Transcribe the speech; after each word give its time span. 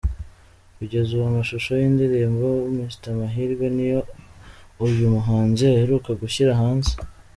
Kugeza 0.77 1.09
ubu 1.13 1.25
amashusho 1.31 1.71
y’indirimbo 1.81 2.47
‘Mr 2.75 3.05
Mahirwe’ 3.19 3.65
niyo 3.77 3.99
uyu 4.85 5.03
muhanzi 5.15 5.63
aheruka 5.73 6.09
gushyira 6.21 6.59
hanze. 6.61 6.91